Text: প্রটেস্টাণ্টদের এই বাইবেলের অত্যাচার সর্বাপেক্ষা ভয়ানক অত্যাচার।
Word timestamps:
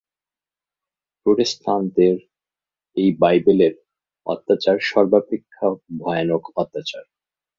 প্রটেস্টাণ্টদের 1.25 2.15
এই 2.97 3.09
বাইবেলের 3.19 3.73
অত্যাচার 4.27 4.77
সর্বাপেক্ষা 4.89 5.67
ভয়ানক 5.99 6.43
অত্যাচার। 6.55 7.03